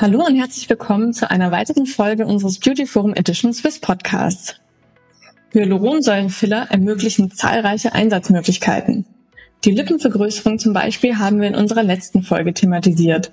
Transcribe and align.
Hallo 0.00 0.24
und 0.24 0.36
herzlich 0.36 0.70
willkommen 0.70 1.12
zu 1.12 1.28
einer 1.28 1.50
weiteren 1.50 1.84
Folge 1.84 2.24
unseres 2.24 2.60
Beauty 2.60 2.86
Forum 2.86 3.14
Edition 3.14 3.52
Swiss 3.52 3.80
Podcasts. 3.80 4.54
Hyaluronsäurenfiller 5.50 6.68
ermöglichen 6.70 7.32
zahlreiche 7.32 7.94
Einsatzmöglichkeiten. 7.94 9.06
Die 9.64 9.72
Lippenvergrößerung 9.72 10.60
zum 10.60 10.72
Beispiel 10.72 11.18
haben 11.18 11.40
wir 11.40 11.48
in 11.48 11.56
unserer 11.56 11.82
letzten 11.82 12.22
Folge 12.22 12.54
thematisiert 12.54 13.32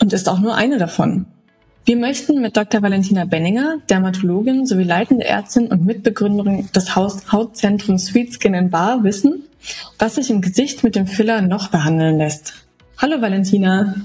und 0.00 0.14
ist 0.14 0.26
auch 0.30 0.38
nur 0.38 0.54
eine 0.54 0.78
davon. 0.78 1.26
Wir 1.84 1.96
möchten 1.96 2.40
mit 2.40 2.56
Dr. 2.56 2.80
Valentina 2.80 3.26
Benninger, 3.26 3.76
Dermatologin 3.90 4.64
sowie 4.64 4.84
leitende 4.84 5.26
Ärztin 5.26 5.66
und 5.66 5.84
Mitbegründerin 5.84 6.70
des 6.74 6.96
Hautzentrums 6.96 8.06
Sweet 8.06 8.32
Skin 8.32 8.54
and 8.54 8.70
Bar 8.70 9.04
wissen, 9.04 9.44
was 9.98 10.14
sich 10.14 10.30
im 10.30 10.40
Gesicht 10.40 10.82
mit 10.82 10.94
dem 10.94 11.06
Filler 11.06 11.42
noch 11.42 11.68
behandeln 11.68 12.16
lässt. 12.16 12.54
Hallo 12.96 13.20
Valentina. 13.20 13.96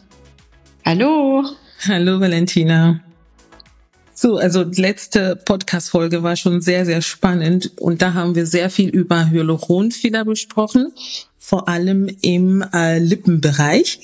Hallo. 0.83 1.45
Hallo 1.81 2.19
Valentina. 2.19 2.99
So, 4.13 4.37
also 4.37 4.63
letzte 4.63 5.35
Podcast-Folge 5.35 6.23
war 6.23 6.35
schon 6.35 6.61
sehr, 6.61 6.85
sehr 6.85 7.01
spannend 7.01 7.73
und 7.77 8.01
da 8.01 8.13
haben 8.13 8.33
wir 8.33 8.45
sehr 8.45 8.69
viel 8.69 8.89
über 8.89 9.29
Hyaluronfiller 9.29 10.25
besprochen, 10.25 10.93
vor 11.37 11.67
allem 11.67 12.09
im 12.21 12.63
äh, 12.73 12.97
Lippenbereich. 12.97 13.99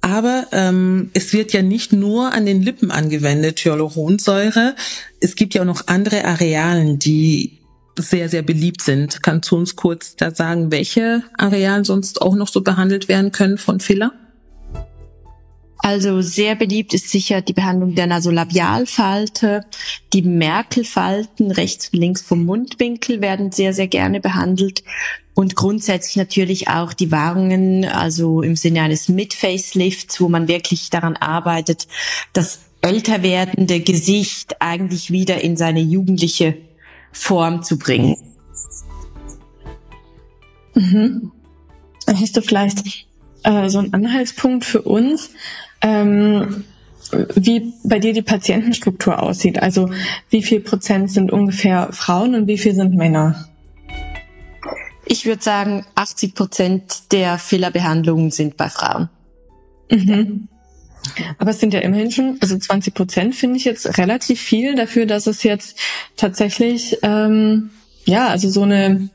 Aber 0.00 0.46
ähm, 0.52 1.10
es 1.12 1.32
wird 1.32 1.52
ja 1.52 1.62
nicht 1.62 1.92
nur 1.92 2.32
an 2.32 2.46
den 2.46 2.62
Lippen 2.62 2.90
angewendet, 2.90 3.60
Hyaluronsäure. 3.60 4.74
Es 5.20 5.34
gibt 5.34 5.54
ja 5.54 5.62
auch 5.62 5.66
noch 5.66 5.88
andere 5.88 6.24
Arealen, 6.24 6.98
die 6.98 7.58
sehr, 7.98 8.28
sehr 8.28 8.42
beliebt 8.42 8.80
sind. 8.80 9.22
Kannst 9.22 9.50
du 9.50 9.56
uns 9.56 9.76
kurz 9.76 10.16
da 10.16 10.30
sagen, 10.30 10.70
welche 10.70 11.22
Arealen 11.36 11.84
sonst 11.84 12.22
auch 12.22 12.36
noch 12.36 12.48
so 12.48 12.62
behandelt 12.62 13.08
werden 13.08 13.32
können 13.32 13.58
von 13.58 13.80
Filler? 13.80 14.12
Also 15.82 16.22
sehr 16.22 16.54
beliebt 16.54 16.94
ist 16.94 17.10
sicher 17.10 17.42
die 17.42 17.52
Behandlung 17.52 17.96
der 17.96 18.06
Nasolabialfalte. 18.06 19.64
Die 20.12 20.22
Merkelfalten 20.22 21.50
rechts 21.50 21.90
und 21.92 21.98
links 21.98 22.22
vom 22.22 22.44
Mundwinkel 22.44 23.20
werden 23.20 23.50
sehr, 23.50 23.74
sehr 23.74 23.88
gerne 23.88 24.20
behandelt. 24.20 24.84
Und 25.34 25.56
grundsätzlich 25.56 26.16
natürlich 26.16 26.68
auch 26.68 26.92
die 26.92 27.10
Wahrungen, 27.10 27.84
also 27.84 28.42
im 28.42 28.54
Sinne 28.54 28.82
eines 28.82 29.08
Mid-Facelifts, 29.08 30.20
wo 30.20 30.28
man 30.28 30.46
wirklich 30.46 30.88
daran 30.90 31.16
arbeitet, 31.16 31.88
das 32.32 32.60
älter 32.80 33.24
werdende 33.24 33.80
Gesicht 33.80 34.60
eigentlich 34.60 35.10
wieder 35.10 35.40
in 35.40 35.56
seine 35.56 35.80
jugendliche 35.80 36.58
Form 37.10 37.64
zu 37.64 37.76
bringen. 37.76 38.16
Mhm. 40.74 41.32
Hast 42.06 42.36
du 42.36 42.42
vielleicht 42.42 42.84
äh, 43.42 43.68
so 43.68 43.78
einen 43.78 43.94
Anhaltspunkt 43.94 44.64
für 44.64 44.82
uns, 44.82 45.30
ähm, 45.82 46.64
wie 47.34 47.74
bei 47.84 47.98
dir 47.98 48.12
die 48.12 48.22
Patientenstruktur 48.22 49.22
aussieht. 49.22 49.62
Also 49.62 49.90
wie 50.30 50.42
viel 50.42 50.60
Prozent 50.60 51.10
sind 51.10 51.30
ungefähr 51.30 51.88
Frauen 51.92 52.34
und 52.34 52.46
wie 52.46 52.58
viel 52.58 52.74
sind 52.74 52.94
Männer? 52.94 53.48
Ich 55.04 55.26
würde 55.26 55.42
sagen, 55.42 55.84
80 55.94 56.34
Prozent 56.34 57.12
der 57.12 57.38
Fillerbehandlungen 57.38 58.30
sind 58.30 58.56
bei 58.56 58.68
Frauen. 58.68 59.10
Mhm. 59.90 60.48
Aber 61.38 61.50
es 61.50 61.60
sind 61.60 61.74
ja 61.74 61.80
immerhin 61.80 62.12
schon, 62.12 62.38
also 62.40 62.56
20 62.56 62.94
Prozent 62.94 63.34
finde 63.34 63.56
ich 63.56 63.64
jetzt 63.64 63.98
relativ 63.98 64.40
viel 64.40 64.74
dafür, 64.76 65.04
dass 65.04 65.26
es 65.26 65.42
jetzt 65.42 65.78
tatsächlich, 66.16 66.98
ähm, 67.02 67.70
ja, 68.04 68.28
also 68.28 68.48
so 68.48 68.62
eine 68.62 69.10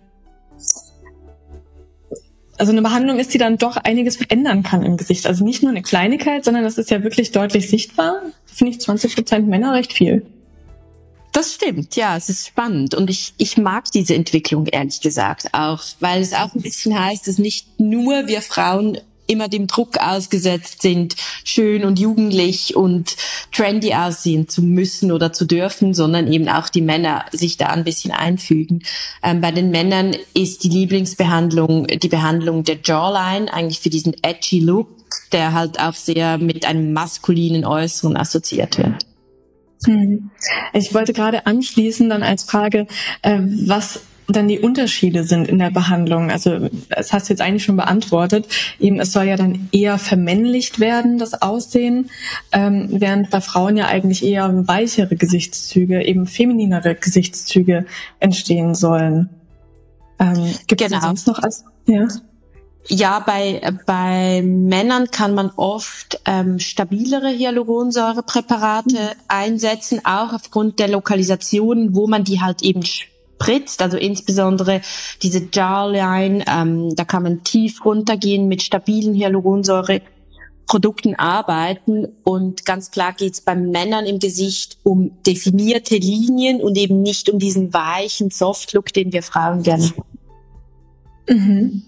also 2.58 2.72
eine 2.72 2.82
Behandlung 2.82 3.20
ist, 3.20 3.34
die 3.34 3.38
dann 3.38 3.58
doch 3.58 3.78
einiges 3.78 4.18
verändern 4.18 4.64
kann 4.64 4.84
im 4.84 4.98
Gesicht. 4.98 5.28
Also 5.28 5.44
nicht 5.44 5.62
nur 5.62 5.72
eine 5.72 5.84
Kleinigkeit, 5.84 6.44
sondern 6.44 6.64
das 6.64 6.78
ist 6.78 6.90
ja 6.90 7.04
wirklich 7.04 7.32
deutlich 7.32 7.70
sichtbar. 7.70 8.22
Finde 8.46 8.74
ich 8.74 8.82
20 8.82 9.16
Prozent 9.16 9.48
Männer 9.48 9.74
recht 9.74 9.94
viel. 9.94 10.26
Das 11.34 11.54
stimmt, 11.54 11.96
ja, 11.96 12.18
es 12.18 12.30
ist 12.30 12.48
spannend 12.48 12.96
und 12.96 13.12
ich, 13.12 13.34
ich 13.38 13.58
mag 13.58 13.92
diese 13.92 14.16
Entwicklung 14.16 14.66
ehrlich 14.66 15.02
gesagt 15.02 15.54
auch, 15.54 15.84
weil 16.00 16.22
es 16.22 16.34
auch 16.34 16.56
ein 16.56 16.62
bisschen 16.62 17.00
heißt, 17.00 17.28
dass 17.28 17.38
nicht 17.38 17.80
nur 17.80 18.26
wir 18.26 18.42
Frauen 18.42 18.98
immer 19.28 19.48
dem 19.48 19.68
Druck 19.68 19.98
ausgesetzt 20.00 20.82
sind, 20.82 21.16
schön 21.44 21.86
und 21.86 22.00
jugendlich 22.00 22.76
und 22.76 23.16
trendy 23.52 23.94
aussehen 23.94 24.48
zu 24.48 24.62
müssen 24.62 25.12
oder 25.12 25.34
zu 25.34 25.46
dürfen, 25.46 25.94
sondern 25.94 26.32
eben 26.32 26.50
auch 26.50 26.70
die 26.70 26.82
Männer 26.82 27.26
sich 27.32 27.58
da 27.58 27.68
ein 27.68 27.84
bisschen 27.84 28.12
einfügen. 28.12 28.84
Ähm, 29.24 29.42
bei 29.42 29.52
den 29.52 29.70
Männern 29.72 30.16
ist 30.34 30.64
die 30.64 30.70
Lieblingsbehandlung 30.70 31.88
die 31.88 32.08
Behandlung 32.08 32.64
der 32.64 32.78
Jawline, 32.84 33.54
eigentlich 33.54 33.80
für 33.80 33.90
diesen 33.90 34.16
edgy 34.24 34.60
Look, 34.60 34.90
der 35.32 35.54
halt 35.54 35.80
auch 35.80 35.94
sehr 35.94 36.38
mit 36.38 36.66
einem 36.66 36.94
maskulinen 36.94 37.66
Äußeren 37.66 38.18
assoziiert 38.18 38.78
wird. 38.78 39.06
Hm. 39.86 40.32
Ich 40.74 40.94
wollte 40.94 41.14
gerade 41.14 41.46
anschließen 41.46 42.10
dann 42.10 42.24
als 42.24 42.44
Frage, 42.44 42.88
äh, 43.22 43.40
was 43.40 44.02
dann 44.28 44.48
die 44.48 44.60
Unterschiede 44.60 45.24
sind 45.24 45.48
in 45.48 45.60
der 45.60 45.72
Behandlung. 45.72 46.30
Also 46.30 46.70
das 46.90 47.14
hast 47.14 47.30
du 47.30 47.34
jetzt 47.34 47.42
eigentlich 47.42 47.64
schon 47.64 47.78
beantwortet. 47.78 48.48
Eben, 48.80 49.00
es 49.00 49.14
soll 49.14 49.26
ja 49.26 49.38
dann 49.38 49.70
eher 49.72 49.98
vermännlicht 49.98 50.80
werden, 50.80 51.18
das 51.18 51.42
Aussehen, 51.42 52.10
ähm, 52.52 52.88
während 52.92 53.30
bei 53.30 53.42
Frauen 53.42 53.78
ja 53.78 53.88
eigentlich 53.88 54.26
eher 54.26 54.68
weichere 54.68 55.16
Gesichtszüge, 55.16 56.04
eben 56.04 56.26
femininere 56.26 56.96
Gesichtszüge 56.96 57.86
entstehen 58.20 58.76
sollen. 58.76 59.30
Ähm, 60.20 60.54
Gibt 60.68 60.82
es 60.82 60.90
genau. 60.90 61.02
sonst 61.02 61.28
noch 61.28 61.40
als 61.40 61.64
ja? 61.86 62.08
Ja, 62.90 63.20
bei, 63.20 63.62
bei 63.86 64.42
Männern 64.44 65.12
kann 65.12 65.34
man 65.34 65.52
oft 65.58 66.22
ähm, 66.26 66.60
stabilere 66.60 67.30
Hyaluronsäurepräparate 67.30 68.96
mhm. 68.96 69.22
einsetzen, 69.28 70.06
auch 70.06 70.32
aufgrund 70.32 70.80
der 70.80 70.88
Lokalisation, 70.88 71.96
wo 71.96 72.08
man 72.08 72.24
die 72.24 72.40
halt 72.42 72.62
eben 72.62 72.84
spritzt, 73.38 73.82
also 73.82 73.98
insbesondere 73.98 74.82
diese 75.22 75.48
Jawline, 75.52 76.44
ähm, 76.48 76.96
da 76.96 77.06
kann 77.06 77.24
man 77.24 77.44
tief 77.44 77.86
runtergehen 77.86 78.48
mit 78.48 78.62
stabilen 78.62 79.14
Hyaluronsäure. 79.14 80.02
Produkten 80.70 81.16
arbeiten 81.16 82.08
und 82.26 82.66
ganz 82.66 82.92
klar 82.92 83.14
geht 83.14 83.36
es 83.36 83.40
beim 83.40 83.70
Männern 83.70 84.06
im 84.06 84.20
Gesicht 84.20 84.78
um 84.84 85.12
definierte 85.24 85.96
Linien 85.96 86.62
und 86.62 86.78
eben 86.78 87.02
nicht 87.02 87.30
um 87.30 87.40
diesen 87.40 87.74
weichen 87.74 88.32
Soft-Look, 88.32 88.92
den 88.92 89.14
wir 89.14 89.24
Frauen 89.24 89.64
gerne. 89.64 89.90
Mhm. 91.30 91.84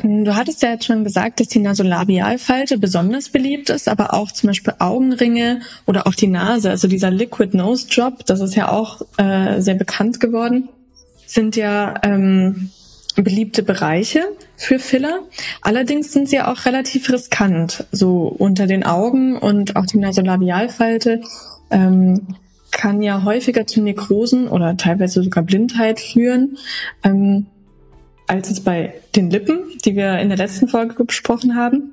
Du 0.00 0.34
hattest 0.34 0.62
ja 0.62 0.70
jetzt 0.70 0.86
schon 0.86 1.04
gesagt, 1.04 1.38
dass 1.38 1.48
die 1.48 1.58
Nasolabialfalte 1.58 2.78
besonders 2.78 3.28
beliebt 3.28 3.68
ist, 3.68 3.88
aber 3.88 4.14
auch 4.14 4.32
zum 4.32 4.48
Beispiel 4.48 4.72
Augenringe 4.78 5.60
oder 5.86 6.06
auch 6.06 6.14
die 6.14 6.28
Nase, 6.28 6.70
also 6.70 6.88
dieser 6.88 7.10
Liquid 7.10 7.54
Nose 7.54 7.88
Job, 7.90 8.24
das 8.24 8.40
ist 8.40 8.54
ja 8.54 8.70
auch 8.70 9.02
äh, 9.18 9.60
sehr 9.60 9.74
bekannt 9.74 10.18
geworden, 10.18 10.70
sind 11.26 11.56
ja 11.56 12.00
ähm, 12.04 12.70
beliebte 13.16 13.62
Bereiche 13.62 14.24
für 14.56 14.78
Filler. 14.78 15.20
Allerdings 15.60 16.12
sind 16.12 16.30
sie 16.30 16.36
ja 16.36 16.50
auch 16.50 16.64
relativ 16.64 17.10
riskant, 17.10 17.84
so 17.92 18.28
unter 18.28 18.66
den 18.66 18.84
Augen 18.84 19.36
und 19.36 19.76
auch 19.76 19.84
die 19.84 19.98
Nasolabialfalte 19.98 21.20
ähm, 21.70 22.28
kann 22.70 23.02
ja 23.02 23.24
häufiger 23.24 23.66
zu 23.66 23.82
Nekrosen 23.82 24.48
oder 24.48 24.78
teilweise 24.78 25.22
sogar 25.22 25.44
Blindheit 25.44 26.00
führen. 26.00 26.56
Ähm, 27.04 27.46
als 28.32 28.50
es 28.50 28.60
bei 28.60 28.94
den 29.14 29.28
Lippen, 29.28 29.58
die 29.84 29.94
wir 29.94 30.18
in 30.18 30.30
der 30.30 30.38
letzten 30.38 30.66
Folge 30.66 31.04
besprochen 31.04 31.54
haben. 31.54 31.92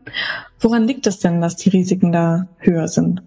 Woran 0.62 0.88
liegt 0.88 1.06
es 1.06 1.20
denn, 1.20 1.42
dass 1.42 1.58
die 1.58 1.68
Risiken 1.68 2.14
da 2.14 2.48
höher 2.60 2.88
sind? 2.88 3.22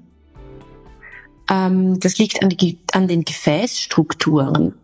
Ähm, 1.51 1.99
das 2.01 2.19
liegt 2.19 2.43
an, 2.43 2.51
die, 2.51 2.79
an 2.93 3.09
den 3.09 3.25
Gefäßstrukturen. 3.25 4.75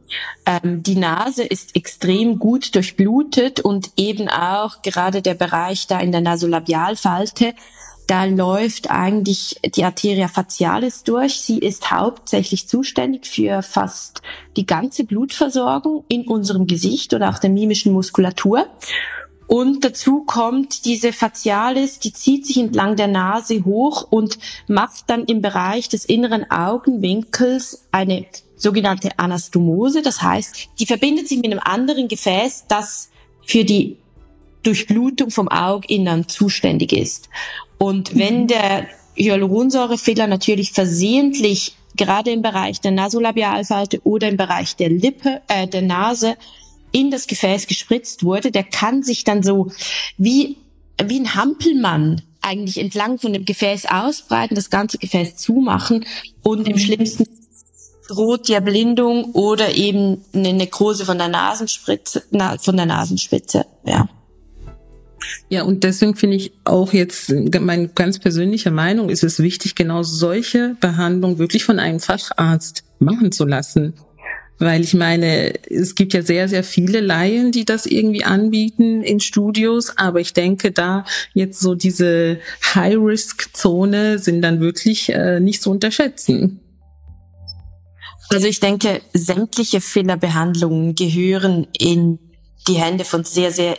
Ähm, 0.47 0.83
die 0.83 0.97
Nase 0.97 1.45
ist 1.45 1.77
extrem 1.77 2.39
gut 2.39 2.75
durchblutet 2.75 3.61
und 3.61 3.91
eben 3.97 4.29
auch 4.29 4.83
gerade 4.83 5.23
der 5.23 5.35
Bereich 5.35 5.87
da 5.87 6.01
in 6.01 6.13
der 6.13 6.21
Nasolabialfalte, 6.23 7.55
da 8.09 8.25
läuft 8.25 8.91
eigentlich 8.91 9.61
die 9.77 9.85
Arteria 9.85 10.29
facialis 10.29 11.05
durch. 11.05 11.43
Sie 11.43 11.59
ist 11.59 11.91
hauptsächlich 11.91 12.67
zuständig 12.67 13.27
für 13.27 13.61
fast 13.61 14.23
die 14.57 14.65
ganze 14.65 15.05
Blutversorgung 15.05 16.05
in 16.09 16.27
unserem 16.27 16.67
Gesicht 16.67 17.13
oder 17.13 17.29
auch 17.29 17.39
der 17.39 17.51
mimischen 17.51 17.93
Muskulatur. 17.93 18.67
Und 19.49 19.83
dazu 19.83 20.25
kommt 20.25 20.85
diese 20.85 21.13
Facialis, 21.13 21.99
die 21.99 22.13
zieht 22.13 22.47
sich 22.47 22.59
entlang 22.59 22.97
der 22.97 23.09
Nase 23.09 23.65
hoch 23.65 24.07
und 24.11 24.39
macht 24.69 25.05
dann 25.09 25.25
im 25.25 25.41
Bereich 25.41 25.89
des 25.89 26.05
inneren 26.05 26.49
Augenwinkels 26.51 27.87
eine 27.91 28.27
sogenannte 28.57 29.19
Anastomose. 29.19 30.03
Das 30.03 30.21
heißt, 30.21 30.69
die 30.79 30.85
verbindet 30.85 31.29
sich 31.29 31.39
mit 31.39 31.47
einem 31.47 31.61
anderen 31.65 32.09
Gefäß, 32.09 32.67
das 32.69 33.09
für 33.47 33.65
die 33.65 33.97
Durchblutung 34.65 35.31
vom 35.31 35.49
Auginnern 35.49 36.29
zuständig 36.29 36.93
ist. 36.93 37.31
Und 37.79 38.19
wenn 38.19 38.43
mhm. 38.43 38.47
der 38.49 38.87
Hyaluronsäurefehler 39.17 40.27
natürlich 40.27 40.73
versehentlich 40.73 41.75
gerade 41.97 42.33
im 42.33 42.43
Bereich 42.43 42.83
der 42.83 42.91
Nasolabialfalte 42.91 44.01
oder 44.05 44.29
im 44.29 44.37
Bereich 44.37 44.77
der 44.77 44.91
Lippe, 44.91 45.41
äh, 45.49 45.67
der 45.67 45.83
Nase 45.83 46.37
in 46.93 47.11
das 47.11 47.27
Gefäß 47.27 47.67
gespritzt 47.67 48.25
wurde, 48.25 48.51
der 48.51 48.65
kann 48.65 49.03
sich 49.03 49.25
dann 49.25 49.43
so 49.43 49.71
wie, 50.17 50.57
wie 51.03 51.21
ein 51.21 51.35
Hampelmann 51.35 52.23
eigentlich 52.41 52.79
entlang 52.79 53.19
von 53.19 53.33
dem 53.33 53.45
Gefäß 53.45 53.87
ausbreiten, 53.87 54.55
das 54.55 54.71
ganze 54.71 54.99
Gefäß 54.99 55.37
zumachen 55.37 56.05
und 56.43 56.67
im 56.67 56.75
mhm. 56.75 56.79
schlimmsten 56.79 57.27
droht 58.09 58.49
die 58.49 58.55
Erblindung 58.55 59.33
oder 59.33 59.75
eben 59.75 60.25
eine 60.33 60.55
Nekrose 60.55 61.05
von 61.05 61.19
der 61.19 61.29
Nasenspitze, 61.29 62.23
na, 62.31 62.57
von 62.59 62.77
der 62.77 62.87
Nasenspitze, 62.87 63.67
ja. 63.85 64.09
Ja, 65.49 65.63
und 65.65 65.85
deswegen 65.85 66.15
finde 66.15 66.37
ich 66.37 66.53
auch 66.65 66.93
jetzt, 66.93 67.31
meine 67.31 67.89
ganz 67.89 68.19
persönliche 68.19 68.71
Meinung, 68.71 69.11
ist 69.11 69.25
es 69.25 69.41
wichtig, 69.41 69.75
genau 69.75 70.03
solche 70.03 70.77
Behandlungen 70.81 71.39
wirklich 71.39 71.65
von 71.65 71.79
einem 71.79 72.01
Facharzt 72.01 72.85
machen 72.99 73.33
zu 73.33 73.45
lassen. 73.45 73.95
Weil 74.59 74.83
ich 74.83 74.95
meine, 74.95 75.55
es 75.71 75.95
gibt 75.95 76.15
ja 76.15 76.23
sehr, 76.23 76.49
sehr 76.49 76.65
viele 76.65 77.01
Laien, 77.01 77.53
die 77.53 77.65
das 77.65 77.87
irgendwie 77.87 78.25
anbieten 78.25 79.03
in 79.03 79.21
Studios, 79.21 79.97
aber 79.97 80.21
ich 80.21 80.33
denke, 80.33 80.73
da 80.73 81.05
jetzt 81.33 81.61
so 81.61 81.75
diese 81.75 82.41
High-Risk-Zone 82.75 84.19
sind 84.19 84.43
dann 84.43 84.61
wirklich 84.61 85.11
äh, 85.11 85.39
nicht 85.39 85.63
zu 85.63 85.71
unterschätzen. 85.71 86.61
Also 88.31 88.47
ich 88.47 88.61
denke, 88.61 89.01
sämtliche 89.15 89.81
Fillerbehandlungen 89.81 90.95
gehören 90.95 91.67
in 91.79 92.19
die 92.69 92.75
Hände 92.75 93.05
von 93.05 93.25
sehr, 93.25 93.51
sehr 93.51 93.77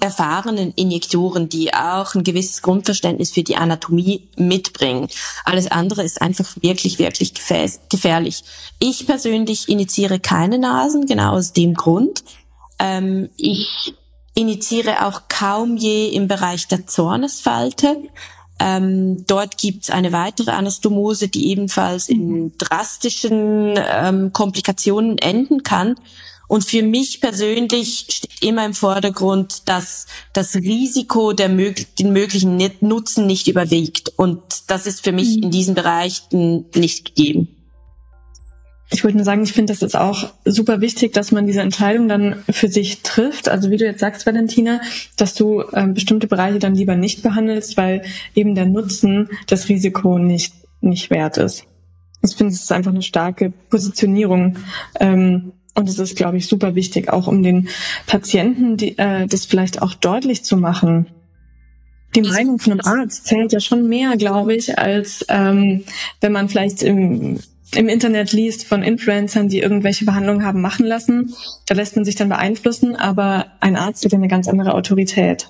erfahrenen 0.00 0.72
Injektoren, 0.74 1.48
die 1.48 1.72
auch 1.74 2.14
ein 2.14 2.24
gewisses 2.24 2.62
Grundverständnis 2.62 3.30
für 3.30 3.42
die 3.42 3.56
Anatomie 3.56 4.28
mitbringen. 4.36 5.08
Alles 5.44 5.70
andere 5.70 6.02
ist 6.02 6.20
einfach 6.20 6.56
wirklich, 6.60 6.98
wirklich 6.98 7.34
gefährlich. 7.34 8.42
Ich 8.78 9.06
persönlich 9.06 9.68
initiiere 9.68 10.18
keine 10.18 10.58
Nasen, 10.58 11.06
genau 11.06 11.34
aus 11.34 11.52
dem 11.52 11.74
Grund. 11.74 12.24
Ähm, 12.78 13.28
ich 13.36 13.94
initiiere 14.34 15.06
auch 15.06 15.22
kaum 15.28 15.76
je 15.76 16.08
im 16.08 16.28
Bereich 16.28 16.68
der 16.68 16.86
Zornesfalte. 16.86 17.96
Ähm, 18.60 19.24
dort 19.26 19.58
gibt's 19.58 19.90
eine 19.90 20.12
weitere 20.12 20.50
Anastomose, 20.50 21.28
die 21.28 21.48
ebenfalls 21.50 22.08
in 22.08 22.56
drastischen 22.58 23.74
ähm, 23.76 24.32
Komplikationen 24.32 25.18
enden 25.18 25.62
kann. 25.62 25.94
Und 26.48 26.64
für 26.64 26.82
mich 26.82 27.20
persönlich 27.20 28.06
steht 28.08 28.42
immer 28.42 28.64
im 28.64 28.74
Vordergrund, 28.74 29.68
dass 29.68 30.06
das 30.32 30.56
Risiko 30.56 31.32
der 31.34 31.50
mög 31.50 31.94
den 31.96 32.12
möglichen 32.12 32.58
Nutzen 32.80 33.26
nicht 33.26 33.48
überwiegt. 33.48 34.12
Und 34.16 34.40
das 34.66 34.86
ist 34.86 35.04
für 35.04 35.12
mich 35.12 35.36
mhm. 35.36 35.42
in 35.44 35.50
diesen 35.50 35.74
Bereichen 35.74 36.64
nicht 36.74 37.14
gegeben. 37.14 37.48
Ich 38.90 39.04
wollte 39.04 39.18
nur 39.18 39.26
sagen, 39.26 39.42
ich 39.42 39.52
finde, 39.52 39.74
das 39.74 39.82
ist 39.82 39.94
auch 39.94 40.32
super 40.46 40.80
wichtig, 40.80 41.12
dass 41.12 41.30
man 41.30 41.46
diese 41.46 41.60
Entscheidung 41.60 42.08
dann 42.08 42.42
für 42.48 42.68
sich 42.68 43.02
trifft. 43.02 43.50
Also 43.50 43.70
wie 43.70 43.76
du 43.76 43.84
jetzt 43.84 44.00
sagst, 44.00 44.24
Valentina, 44.24 44.80
dass 45.16 45.34
du 45.34 45.62
ähm, 45.74 45.92
bestimmte 45.92 46.26
Bereiche 46.26 46.58
dann 46.58 46.74
lieber 46.74 46.96
nicht 46.96 47.22
behandelst, 47.22 47.76
weil 47.76 48.02
eben 48.34 48.54
der 48.54 48.64
Nutzen 48.64 49.28
das 49.46 49.68
Risiko 49.68 50.18
nicht, 50.18 50.54
nicht 50.80 51.10
wert 51.10 51.36
ist. 51.36 51.64
Ich 52.22 52.34
finde, 52.34 52.54
es 52.54 52.62
ist 52.62 52.72
einfach 52.72 52.90
eine 52.90 53.02
starke 53.02 53.52
Positionierung. 53.68 54.56
Ähm, 54.98 55.52
und 55.78 55.88
es 55.88 55.98
ist, 55.98 56.16
glaube 56.16 56.36
ich, 56.36 56.48
super 56.48 56.74
wichtig, 56.74 57.08
auch 57.08 57.28
um 57.28 57.42
den 57.42 57.68
Patienten 58.06 58.76
die, 58.76 58.98
äh, 58.98 59.26
das 59.26 59.46
vielleicht 59.46 59.80
auch 59.80 59.94
deutlich 59.94 60.44
zu 60.44 60.56
machen. 60.56 61.06
Die 62.14 62.22
Meinung 62.22 62.58
von 62.58 62.72
einem 62.72 62.80
Arzt 62.84 63.26
zählt 63.26 63.52
ja 63.52 63.60
schon 63.60 63.88
mehr, 63.88 64.16
glaube 64.16 64.54
ich, 64.54 64.78
als 64.78 65.24
ähm, 65.28 65.84
wenn 66.20 66.32
man 66.32 66.48
vielleicht 66.48 66.82
im, 66.82 67.38
im 67.74 67.88
Internet 67.88 68.32
liest 68.32 68.66
von 68.66 68.82
Influencern, 68.82 69.48
die 69.48 69.60
irgendwelche 69.60 70.04
Behandlungen 70.04 70.44
haben 70.44 70.60
machen 70.60 70.86
lassen. 70.86 71.34
Da 71.66 71.74
lässt 71.74 71.96
man 71.96 72.04
sich 72.04 72.16
dann 72.16 72.30
beeinflussen, 72.30 72.96
aber 72.96 73.46
ein 73.60 73.76
Arzt 73.76 74.04
hat 74.04 74.12
ja 74.12 74.18
eine 74.18 74.28
ganz 74.28 74.48
andere 74.48 74.74
Autorität. 74.74 75.48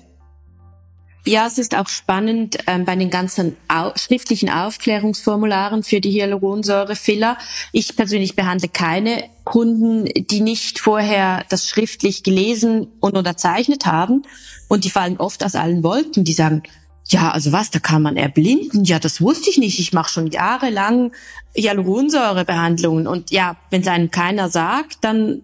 Ja, 1.25 1.45
es 1.47 1.57
ist 1.57 1.75
auch 1.75 1.89
spannend 1.89 2.57
ähm, 2.65 2.85
bei 2.85 2.95
den 2.95 3.09
ganzen 3.09 3.57
au 3.67 3.91
schriftlichen 3.95 4.49
Aufklärungsformularen 4.49 5.83
für 5.83 5.99
die 5.99 6.11
Hyaluronsäurefiller. 6.11 7.37
Ich 7.71 7.95
persönlich 7.95 8.35
behandle 8.35 8.69
keine 8.69 9.25
Kunden, 9.43 10.05
die 10.05 10.39
nicht 10.41 10.79
vorher 10.79 11.43
das 11.49 11.67
schriftlich 11.67 12.23
gelesen 12.23 12.87
und 12.99 13.17
unterzeichnet 13.17 13.85
haben. 13.85 14.23
Und 14.69 14.85
die 14.85 14.89
fallen 14.89 15.17
oft 15.17 15.43
aus 15.43 15.55
allen 15.55 15.83
Wolken. 15.83 16.23
Die 16.23 16.33
sagen, 16.33 16.63
ja, 17.09 17.31
also 17.31 17.51
was, 17.51 17.69
da 17.71 17.79
kann 17.79 18.01
man 18.01 18.17
erblinden? 18.17 18.85
Ja, 18.85 18.99
das 18.99 19.19
wusste 19.19 19.49
ich 19.49 19.57
nicht. 19.57 19.79
Ich 19.79 19.93
mache 19.93 20.11
schon 20.11 20.27
jahrelang 20.27 21.11
Hyaluronsäurebehandlungen. 21.55 23.07
Und 23.07 23.31
ja, 23.31 23.57
wenn 23.71 23.81
es 23.81 23.87
einem 23.87 24.09
keiner 24.09 24.49
sagt, 24.49 24.99
dann 25.01 25.41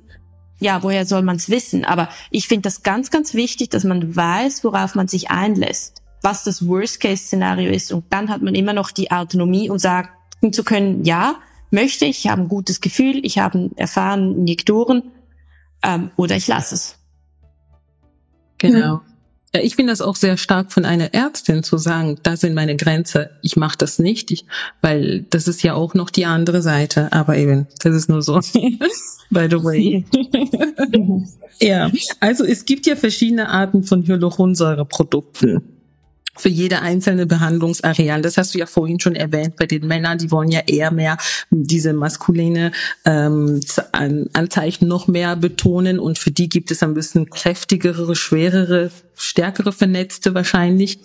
ja, 0.59 0.83
woher 0.83 1.05
soll 1.05 1.21
man 1.21 1.35
es 1.35 1.49
wissen? 1.49 1.85
Aber 1.85 2.09
ich 2.31 2.47
finde 2.47 2.63
das 2.63 2.83
ganz, 2.83 3.11
ganz 3.11 3.33
wichtig, 3.33 3.69
dass 3.69 3.83
man 3.83 4.15
weiß, 4.15 4.63
worauf 4.63 4.95
man 4.95 5.07
sich 5.07 5.29
einlässt, 5.29 6.01
was 6.21 6.43
das 6.43 6.67
Worst-Case-Szenario 6.67 7.71
ist. 7.71 7.91
Und 7.91 8.05
dann 8.09 8.29
hat 8.29 8.41
man 8.41 8.55
immer 8.55 8.73
noch 8.73 8.91
die 8.91 9.11
Autonomie, 9.11 9.69
um 9.69 9.77
sagen 9.77 10.09
zu 10.51 10.63
können, 10.63 11.03
ja, 11.03 11.35
möchte 11.71 12.05
ich, 12.05 12.25
ich 12.25 12.31
habe 12.31 12.43
ein 12.43 12.47
gutes 12.47 12.81
Gefühl, 12.81 13.19
ich 13.23 13.39
habe 13.39 13.71
erfahren 13.75 14.35
Injektoren 14.35 15.11
ähm, 15.83 16.11
oder 16.15 16.35
ich 16.35 16.47
lasse 16.47 16.75
es. 16.75 16.99
Genau. 18.57 19.01
Ja, 19.55 19.61
ich 19.61 19.77
finde 19.77 19.93
das 19.93 20.01
auch 20.01 20.17
sehr 20.17 20.35
stark 20.35 20.73
von 20.73 20.83
einer 20.83 21.13
Ärztin 21.13 21.63
zu 21.63 21.77
sagen, 21.77 22.17
da 22.23 22.35
sind 22.35 22.55
meine 22.55 22.75
Grenzen, 22.75 23.27
ich 23.41 23.55
mache 23.55 23.77
das 23.77 23.99
nicht, 23.99 24.29
ich, 24.31 24.45
weil 24.81 25.25
das 25.29 25.47
ist 25.47 25.63
ja 25.63 25.75
auch 25.75 25.93
noch 25.93 26.09
die 26.09 26.25
andere 26.25 26.61
Seite, 26.61 27.13
aber 27.13 27.37
eben, 27.37 27.65
das 27.81 27.95
ist 27.95 28.09
nur 28.09 28.21
so, 28.21 28.33
by 29.29 29.47
the 29.49 29.63
way. 29.63 30.05
ja, 31.61 31.89
also 32.19 32.43
es 32.43 32.65
gibt 32.65 32.85
ja 32.85 32.97
verschiedene 32.97 33.47
Arten 33.47 33.83
von 33.83 34.05
Hyaluronsäureprodukten 34.05 35.74
für 36.37 36.49
jede 36.49 36.81
einzelne 36.81 37.25
Behandlungsareal. 37.25 38.21
Das 38.21 38.37
hast 38.37 38.53
du 38.53 38.59
ja 38.59 38.65
vorhin 38.65 38.99
schon 38.99 39.15
erwähnt 39.15 39.55
bei 39.55 39.65
den 39.65 39.87
Männern, 39.87 40.17
die 40.17 40.31
wollen 40.31 40.49
ja 40.49 40.61
eher 40.67 40.91
mehr 40.91 41.17
diese 41.49 41.93
maskuline 41.93 42.71
ähm, 43.05 43.61
Anzeichen 44.33 44.87
noch 44.87 45.07
mehr 45.07 45.35
betonen 45.35 45.99
und 45.99 46.19
für 46.19 46.31
die 46.31 46.49
gibt 46.49 46.71
es 46.71 46.83
ein 46.83 46.93
bisschen 46.93 47.29
kräftigere, 47.29 48.15
schwerere, 48.15 48.91
stärkere 49.15 49.71
Vernetzte 49.71 50.33
wahrscheinlich. 50.33 50.99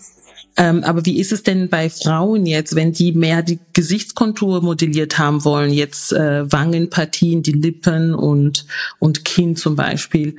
Ähm, 0.57 0.83
aber 0.83 1.07
wie 1.07 1.21
ist 1.21 1.33
es 1.33 1.43
denn 1.43 1.69
bei 1.69 1.89
Frauen 1.89 2.45
jetzt, 2.45 2.75
wenn 2.75 2.93
die 2.93 3.13
mehr 3.13 3.43
die 3.43 3.61
Gesichtskontur 3.73 4.63
modelliert 4.63 5.17
haben 5.17 5.45
wollen, 5.45 5.71
jetzt 5.71 6.13
äh, 6.13 6.51
Wangenpartien, 6.51 7.43
die 7.43 7.53
Lippen 7.53 8.15
und, 8.15 8.67
und 8.99 9.25
Kinn 9.25 9.55
zum 9.55 9.77
Beispiel? 9.77 10.37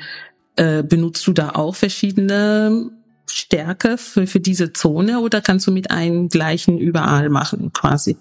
Äh, 0.57 0.83
benutzt 0.83 1.25
du 1.27 1.33
da 1.33 1.51
auch 1.51 1.75
verschiedene 1.75 2.91
Stärke 3.31 3.97
für, 3.97 4.27
für 4.27 4.39
diese 4.39 4.73
Zone 4.73 5.19
oder 5.19 5.41
kannst 5.41 5.67
du 5.67 5.71
mit 5.71 5.91
einem 5.91 6.29
gleichen 6.29 6.77
überall 6.77 7.29
machen 7.29 7.71
quasi? 7.73 8.17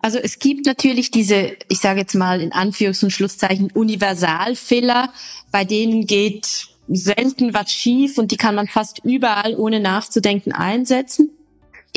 Also 0.00 0.18
es 0.18 0.38
gibt 0.38 0.66
natürlich 0.66 1.10
diese, 1.10 1.56
ich 1.68 1.78
sage 1.78 2.00
jetzt 2.00 2.14
mal 2.14 2.40
in 2.40 2.52
Anführungs- 2.52 3.02
und 3.02 3.10
Schlusszeichen, 3.10 3.70
Universalfiller, 3.72 5.10
bei 5.50 5.64
denen 5.64 6.06
geht 6.06 6.68
selten 6.88 7.54
was 7.54 7.72
schief 7.72 8.18
und 8.18 8.30
die 8.30 8.36
kann 8.36 8.54
man 8.54 8.68
fast 8.68 9.00
überall 9.04 9.54
ohne 9.56 9.80
nachzudenken 9.80 10.52
einsetzen. 10.52 11.30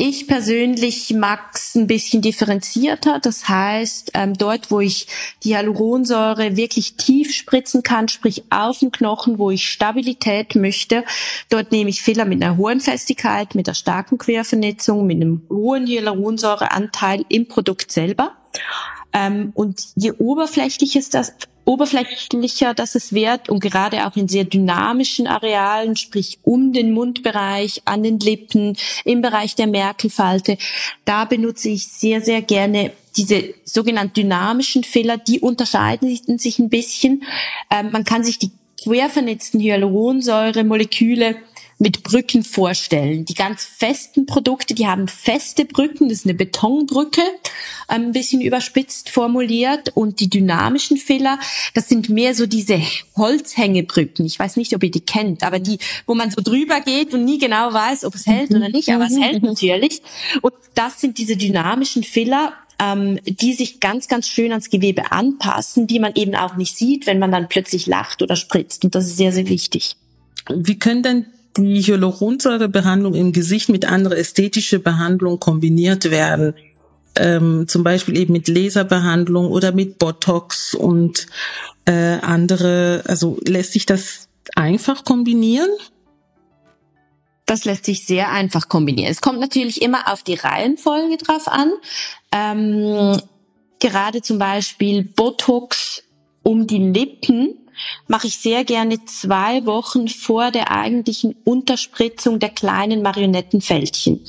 Ich 0.00 0.28
persönlich 0.28 1.12
mag's 1.12 1.74
ein 1.74 1.88
bisschen 1.88 2.22
differenzierter. 2.22 3.18
Das 3.18 3.48
heißt, 3.48 4.12
ähm, 4.14 4.34
dort, 4.34 4.70
wo 4.70 4.78
ich 4.78 5.08
die 5.42 5.56
Hyaluronsäure 5.56 6.56
wirklich 6.56 6.94
tief 6.94 7.34
spritzen 7.34 7.82
kann, 7.82 8.06
sprich 8.06 8.44
auf 8.48 8.78
den 8.78 8.92
Knochen, 8.92 9.40
wo 9.40 9.50
ich 9.50 9.68
Stabilität 9.68 10.54
möchte, 10.54 11.04
dort 11.50 11.72
nehme 11.72 11.90
ich 11.90 12.00
Filler 12.00 12.26
mit 12.26 12.40
einer 12.40 12.56
hohen 12.56 12.80
Festigkeit, 12.80 13.56
mit 13.56 13.66
einer 13.66 13.74
starken 13.74 14.18
Quervernetzung, 14.18 15.04
mit 15.04 15.16
einem 15.16 15.42
hohen 15.50 15.88
Hyaluronsäureanteil 15.88 17.24
im 17.28 17.48
Produkt 17.48 17.90
selber. 17.90 18.36
Ähm, 19.12 19.52
und 19.54 19.82
je 19.96 20.12
oberflächlicher 20.12 21.00
das, 21.10 21.32
oberflächlicher 21.64 22.72
das 22.72 22.94
es 22.94 23.12
wird 23.12 23.48
und 23.48 23.60
gerade 23.60 24.06
auch 24.06 24.16
in 24.16 24.26
sehr 24.28 24.44
dynamischen 24.44 25.26
Arealen, 25.26 25.96
sprich 25.96 26.38
um 26.42 26.72
den 26.72 26.92
Mundbereich, 26.92 27.82
an 27.84 28.02
den 28.02 28.18
Lippen, 28.18 28.76
im 29.04 29.20
Bereich 29.20 29.54
der 29.54 29.66
Merkelfalte, 29.66 30.56
da 31.04 31.26
benutze 31.26 31.68
ich 31.68 31.86
sehr, 31.86 32.22
sehr 32.22 32.42
gerne 32.42 32.92
diese 33.16 33.54
sogenannten 33.64 34.14
dynamischen 34.14 34.84
Filler, 34.84 35.18
die 35.18 35.40
unterscheiden 35.40 36.38
sich 36.38 36.58
ein 36.58 36.70
bisschen. 36.70 37.24
Ähm, 37.70 37.90
man 37.90 38.04
kann 38.04 38.24
sich 38.24 38.38
die 38.38 38.50
quer 38.82 39.10
vernetzten 39.10 39.60
Hyaluronsäure-Moleküle 39.60 41.36
mit 41.78 42.02
Brücken 42.02 42.42
vorstellen. 42.42 43.24
Die 43.24 43.34
ganz 43.34 43.64
festen 43.64 44.26
Produkte, 44.26 44.74
die 44.74 44.86
haben 44.86 45.06
feste 45.06 45.64
Brücken, 45.64 46.08
das 46.08 46.18
ist 46.18 46.26
eine 46.26 46.34
Betonbrücke, 46.34 47.22
ein 47.86 48.12
bisschen 48.12 48.40
überspitzt 48.40 49.10
formuliert. 49.10 49.92
Und 49.94 50.20
die 50.20 50.28
dynamischen 50.28 50.96
Filler, 50.96 51.38
das 51.74 51.88
sind 51.88 52.08
mehr 52.08 52.34
so 52.34 52.46
diese 52.46 52.82
Holzhängebrücken. 53.16 54.26
Ich 54.26 54.38
weiß 54.38 54.56
nicht, 54.56 54.74
ob 54.74 54.82
ihr 54.82 54.90
die 54.90 55.00
kennt, 55.00 55.44
aber 55.44 55.60
die, 55.60 55.78
wo 56.06 56.14
man 56.14 56.30
so 56.30 56.42
drüber 56.42 56.80
geht 56.80 57.14
und 57.14 57.24
nie 57.24 57.38
genau 57.38 57.72
weiß, 57.72 58.04
ob 58.04 58.14
es 58.14 58.26
hält 58.26 58.50
oder 58.50 58.68
nicht, 58.68 58.88
aber 58.90 59.06
es 59.06 59.14
mhm. 59.14 59.22
hält 59.22 59.42
natürlich. 59.44 60.02
Und 60.42 60.54
das 60.74 61.00
sind 61.00 61.18
diese 61.18 61.36
dynamischen 61.36 62.02
Filler, 62.02 62.54
ähm, 62.80 63.20
die 63.24 63.54
sich 63.54 63.80
ganz, 63.80 64.08
ganz 64.08 64.28
schön 64.28 64.50
ans 64.50 64.70
Gewebe 64.70 65.12
anpassen, 65.12 65.86
die 65.86 65.98
man 65.98 66.14
eben 66.14 66.34
auch 66.34 66.56
nicht 66.56 66.76
sieht, 66.76 67.06
wenn 67.06 67.18
man 67.18 67.32
dann 67.32 67.48
plötzlich 67.48 67.86
lacht 67.86 68.22
oder 68.22 68.36
spritzt. 68.36 68.84
Und 68.84 68.94
das 68.94 69.06
ist 69.06 69.16
sehr, 69.16 69.32
sehr 69.32 69.48
wichtig. 69.48 69.96
Wie 70.48 70.78
können 70.78 71.02
denn 71.02 71.26
die 71.64 71.82
Hyaluronsäurebehandlung 71.82 73.14
im 73.14 73.32
Gesicht 73.32 73.68
mit 73.68 73.84
anderer 73.84 74.16
ästhetischer 74.16 74.78
Behandlung 74.78 75.40
kombiniert 75.40 76.10
werden. 76.10 76.54
Ähm, 77.16 77.66
zum 77.68 77.82
Beispiel 77.82 78.16
eben 78.16 78.32
mit 78.32 78.48
Laserbehandlung 78.48 79.50
oder 79.50 79.72
mit 79.72 79.98
Botox 79.98 80.74
und 80.74 81.26
äh, 81.84 82.18
andere. 82.20 83.02
Also 83.06 83.38
lässt 83.44 83.72
sich 83.72 83.86
das 83.86 84.28
einfach 84.54 85.04
kombinieren? 85.04 85.70
Das 87.46 87.64
lässt 87.64 87.86
sich 87.86 88.04
sehr 88.04 88.30
einfach 88.30 88.68
kombinieren. 88.68 89.10
Es 89.10 89.22
kommt 89.22 89.40
natürlich 89.40 89.80
immer 89.80 90.12
auf 90.12 90.22
die 90.22 90.34
Reihenfolge 90.34 91.16
drauf 91.16 91.48
an. 91.48 91.72
Ähm, 92.30 93.20
gerade 93.80 94.22
zum 94.22 94.38
Beispiel 94.38 95.02
Botox 95.02 96.02
um 96.42 96.66
die 96.66 96.90
Lippen 96.90 97.67
mache 98.06 98.26
ich 98.26 98.38
sehr 98.38 98.64
gerne 98.64 99.04
zwei 99.04 99.64
Wochen 99.66 100.08
vor 100.08 100.50
der 100.50 100.70
eigentlichen 100.70 101.36
Unterspritzung 101.44 102.38
der 102.38 102.50
kleinen 102.50 103.02
Marionettenfältchen. 103.02 104.24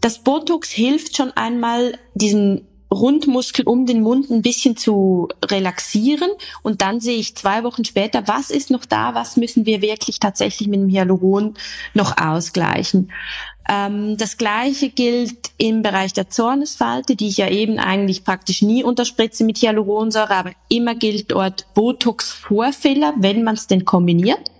Das 0.00 0.22
Botox 0.22 0.70
hilft 0.70 1.16
schon 1.16 1.30
einmal, 1.32 1.98
diesen 2.14 2.66
Rundmuskel 2.92 3.64
um 3.64 3.86
den 3.86 4.02
Mund 4.02 4.30
ein 4.30 4.42
bisschen 4.42 4.76
zu 4.76 5.28
relaxieren 5.44 6.30
und 6.62 6.82
dann 6.82 7.00
sehe 7.00 7.16
ich 7.16 7.36
zwei 7.36 7.64
Wochen 7.64 7.84
später, 7.84 8.28
was 8.28 8.50
ist 8.50 8.70
noch 8.70 8.84
da, 8.84 9.14
was 9.14 9.36
müssen 9.36 9.66
wir 9.66 9.80
wirklich 9.82 10.20
tatsächlich 10.20 10.68
mit 10.68 10.80
dem 10.80 10.88
Hyaluron 10.90 11.54
noch 11.94 12.18
ausgleichen. 12.18 13.10
Ähm, 13.68 14.16
das 14.16 14.36
gleiche 14.36 14.90
gilt 14.90 15.52
im 15.58 15.82
Bereich 15.82 16.12
der 16.12 16.28
Zornesfalte, 16.28 17.16
die 17.16 17.28
ich 17.28 17.36
ja 17.36 17.48
eben 17.48 17.78
eigentlich 17.78 18.24
praktisch 18.24 18.62
nie 18.62 18.82
unterspritze 18.82 19.44
mit 19.44 19.58
Hyaluronsäure, 19.58 20.34
aber 20.34 20.52
immer 20.68 20.94
gilt 20.94 21.30
dort 21.30 21.66
Botox-Vorfiller, 21.74 23.14
wenn 23.18 23.44
man 23.44 23.54
es 23.54 23.66
denn 23.66 23.84
kombiniert. 23.84 24.50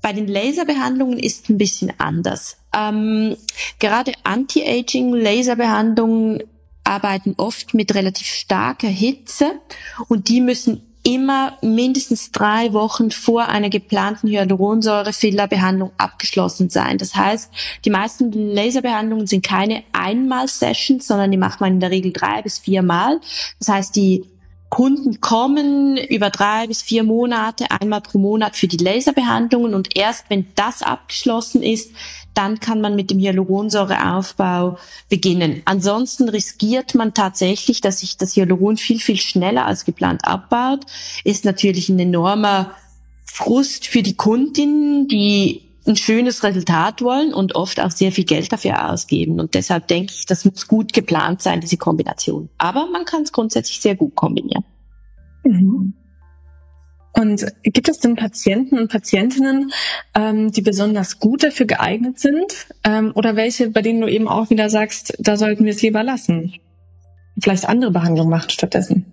Bei 0.00 0.12
den 0.12 0.26
Laserbehandlungen 0.26 1.18
ist 1.18 1.44
es 1.44 1.50
ein 1.50 1.58
bisschen 1.58 1.92
anders. 1.98 2.56
Ähm, 2.74 3.36
gerade 3.78 4.12
Anti-Aging-Laserbehandlungen 4.24 6.42
arbeiten 6.84 7.34
oft 7.36 7.74
mit 7.74 7.94
relativ 7.94 8.26
starker 8.26 8.88
Hitze 8.88 9.52
und 10.08 10.28
die 10.28 10.40
müssen 10.40 10.91
immer 11.02 11.58
mindestens 11.62 12.30
drei 12.30 12.72
Wochen 12.72 13.10
vor 13.10 13.48
einer 13.48 13.70
geplanten 13.70 14.28
Hyaluronsäure-Fillerbehandlung 14.28 15.90
abgeschlossen 15.98 16.70
sein. 16.70 16.98
Das 16.98 17.14
heißt, 17.14 17.50
die 17.84 17.90
meisten 17.90 18.32
Laserbehandlungen 18.32 19.26
sind 19.26 19.44
keine 19.44 19.82
Einmal-Sessions, 19.92 21.06
sondern 21.06 21.30
die 21.30 21.36
macht 21.36 21.60
man 21.60 21.74
in 21.74 21.80
der 21.80 21.90
Regel 21.90 22.12
drei 22.12 22.42
bis 22.42 22.58
viermal. 22.58 23.20
Das 23.58 23.68
heißt, 23.68 23.96
die 23.96 24.24
Kunden 24.72 25.20
kommen 25.20 25.98
über 25.98 26.30
drei 26.30 26.66
bis 26.66 26.80
vier 26.80 27.04
Monate 27.04 27.70
einmal 27.70 28.00
pro 28.00 28.16
Monat 28.16 28.56
für 28.56 28.68
die 28.68 28.78
Laserbehandlungen 28.78 29.74
und 29.74 29.94
erst 29.94 30.30
wenn 30.30 30.46
das 30.54 30.80
abgeschlossen 30.80 31.62
ist, 31.62 31.90
dann 32.32 32.58
kann 32.58 32.80
man 32.80 32.96
mit 32.96 33.10
dem 33.10 33.18
Hyaluronsäureaufbau 33.18 34.78
beginnen. 35.10 35.60
Ansonsten 35.66 36.30
riskiert 36.30 36.94
man 36.94 37.12
tatsächlich, 37.12 37.82
dass 37.82 38.00
sich 38.00 38.16
das 38.16 38.34
Hyaluron 38.34 38.78
viel, 38.78 38.98
viel 38.98 39.20
schneller 39.20 39.66
als 39.66 39.84
geplant 39.84 40.24
abbaut. 40.24 40.86
Ist 41.22 41.44
natürlich 41.44 41.90
ein 41.90 41.98
enormer 41.98 42.70
Frust 43.26 43.86
für 43.86 44.02
die 44.02 44.16
Kundinnen, 44.16 45.06
die 45.06 45.68
ein 45.86 45.96
schönes 45.96 46.44
Resultat 46.44 47.02
wollen 47.02 47.34
und 47.34 47.54
oft 47.54 47.80
auch 47.80 47.90
sehr 47.90 48.12
viel 48.12 48.24
Geld 48.24 48.52
dafür 48.52 48.90
ausgeben. 48.90 49.40
Und 49.40 49.54
deshalb 49.54 49.88
denke 49.88 50.12
ich, 50.16 50.26
das 50.26 50.44
muss 50.44 50.68
gut 50.68 50.92
geplant 50.92 51.42
sein, 51.42 51.60
diese 51.60 51.76
Kombination. 51.76 52.48
Aber 52.58 52.86
man 52.86 53.04
kann 53.04 53.22
es 53.22 53.32
grundsätzlich 53.32 53.80
sehr 53.80 53.96
gut 53.96 54.14
kombinieren. 54.14 54.64
Mhm. 55.44 55.94
Und 57.14 57.44
gibt 57.62 57.88
es 57.88 57.98
denn 57.98 58.16
Patienten 58.16 58.78
und 58.78 58.90
Patientinnen, 58.90 59.72
ähm, 60.14 60.50
die 60.50 60.62
besonders 60.62 61.18
gut 61.18 61.42
dafür 61.42 61.66
geeignet 61.66 62.18
sind? 62.18 62.68
Ähm, 62.84 63.12
oder 63.14 63.36
welche, 63.36 63.68
bei 63.70 63.82
denen 63.82 64.00
du 64.00 64.08
eben 64.08 64.28
auch 64.28 64.50
wieder 64.50 64.70
sagst, 64.70 65.14
da 65.18 65.36
sollten 65.36 65.64
wir 65.64 65.72
es 65.72 65.82
lieber 65.82 66.02
lassen? 66.02 66.54
Vielleicht 67.38 67.68
andere 67.68 67.90
Behandlung 67.90 68.28
macht 68.28 68.52
stattdessen? 68.52 69.11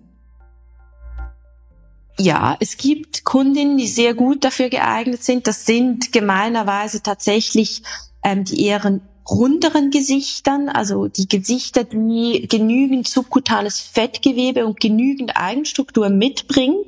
Ja, 2.20 2.54
es 2.60 2.76
gibt 2.76 3.24
Kundinnen, 3.24 3.78
die 3.78 3.86
sehr 3.86 4.12
gut 4.12 4.44
dafür 4.44 4.68
geeignet 4.68 5.24
sind. 5.24 5.46
Das 5.46 5.64
sind 5.64 6.12
gemeinerweise 6.12 7.02
tatsächlich 7.02 7.82
ähm, 8.22 8.44
die 8.44 8.66
eher 8.66 9.00
runderen 9.26 9.90
Gesichtern, 9.90 10.68
also 10.68 11.08
die 11.08 11.28
Gesichter, 11.28 11.84
die 11.84 12.46
genügend 12.46 13.08
subkutanes 13.08 13.80
Fettgewebe 13.80 14.66
und 14.66 14.80
genügend 14.80 15.38
Eigenstruktur 15.38 16.10
mitbringen. 16.10 16.84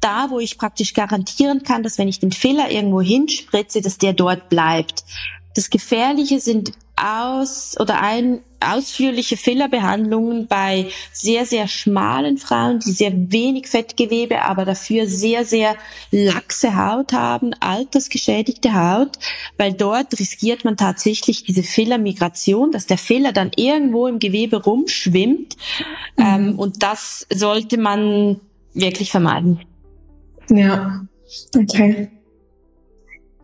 Da, 0.00 0.30
wo 0.30 0.40
ich 0.40 0.58
praktisch 0.58 0.92
garantieren 0.92 1.62
kann, 1.62 1.84
dass 1.84 1.96
wenn 1.96 2.08
ich 2.08 2.18
den 2.18 2.32
Filler 2.32 2.68
irgendwo 2.68 3.00
hinspritze, 3.00 3.80
dass 3.80 3.98
der 3.98 4.12
dort 4.12 4.48
bleibt. 4.48 5.04
Das 5.54 5.70
Gefährliche 5.70 6.40
sind 6.40 6.72
aus 6.96 7.76
oder 7.78 8.00
ein 8.00 8.40
ausführliche 8.60 9.36
Fillerbehandlungen 9.36 10.46
bei 10.46 10.88
sehr, 11.12 11.44
sehr 11.44 11.68
schmalen 11.68 12.38
Frauen, 12.38 12.80
die 12.80 12.92
sehr 12.92 13.12
wenig 13.30 13.66
Fettgewebe, 13.68 14.42
aber 14.42 14.64
dafür 14.64 15.06
sehr, 15.06 15.44
sehr 15.44 15.76
laxe 16.10 16.76
Haut 16.76 17.12
haben, 17.12 17.52
altersgeschädigte 17.60 18.74
Haut, 18.74 19.18
weil 19.58 19.74
dort 19.74 20.18
riskiert 20.18 20.64
man 20.64 20.76
tatsächlich 20.76 21.44
diese 21.44 21.62
Fillermigration, 21.62 22.72
dass 22.72 22.86
der 22.86 22.98
Filler 22.98 23.32
dann 23.32 23.50
irgendwo 23.56 24.06
im 24.06 24.18
Gewebe 24.18 24.62
rumschwimmt. 24.62 25.56
Mhm. 26.16 26.24
Ähm, 26.24 26.58
und 26.58 26.82
das 26.82 27.26
sollte 27.32 27.76
man 27.76 28.40
wirklich 28.72 29.10
vermeiden. 29.10 29.60
Ja, 30.48 31.04
okay. 31.56 32.10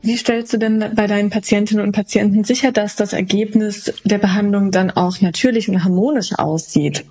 Wie 0.03 0.17
stellst 0.17 0.53
du 0.53 0.59
denn 0.59 0.93
bei 0.95 1.07
deinen 1.07 1.31
Patientinnen 1.31 1.85
und 1.85 1.93
Patienten 1.93 2.45
sicher, 2.45 2.73
dass 2.73 2.97
das 2.97 3.13
Ergebnis 3.13 3.93
der 4.05 4.19
Behandlung 4.19 4.71
dann 4.71 4.91
auch 4.91 5.21
natürlich 5.21 5.69
und 5.69 5.85
harmonisch 5.85 6.33
aussieht? 6.39 7.05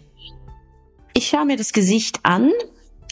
Ich 1.13 1.27
schaue 1.27 1.46
mir 1.46 1.58
das 1.58 1.72
Gesicht 1.72 2.19
an 2.24 2.51